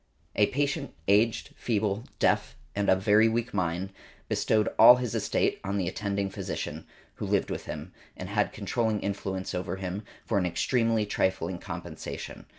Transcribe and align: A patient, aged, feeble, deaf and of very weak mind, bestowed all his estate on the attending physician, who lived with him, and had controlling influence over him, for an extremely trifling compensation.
A 0.35 0.47
patient, 0.47 0.95
aged, 1.07 1.53
feeble, 1.55 2.05
deaf 2.17 2.55
and 2.75 2.89
of 2.89 3.03
very 3.03 3.27
weak 3.29 3.53
mind, 3.53 3.91
bestowed 4.27 4.67
all 4.79 4.95
his 4.95 5.13
estate 5.13 5.59
on 5.63 5.77
the 5.77 5.87
attending 5.87 6.27
physician, 6.31 6.87
who 7.17 7.25
lived 7.27 7.51
with 7.51 7.65
him, 7.67 7.93
and 8.17 8.27
had 8.27 8.51
controlling 8.51 9.01
influence 9.01 9.53
over 9.53 9.75
him, 9.75 10.01
for 10.25 10.39
an 10.39 10.45
extremely 10.47 11.05
trifling 11.05 11.59
compensation. 11.59 12.47